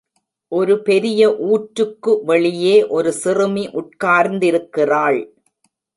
ஒரு 0.51 0.81
பெரிய 0.81 1.29
ஊற்றுக்கு 1.49 2.13
வெளி்யே 2.27 2.87
ஒரு 2.89 3.13
சிறுமி 3.13 3.69
உட்கார்ந்திருக்கிறாள். 3.73 5.21